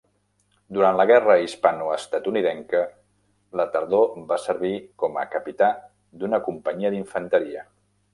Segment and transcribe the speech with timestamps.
[0.75, 2.81] Durant la Guerra Hispano-estatunidenca,
[3.61, 5.69] la tardor va servir com a capità
[6.23, 7.65] d'una companyia d'infanteria.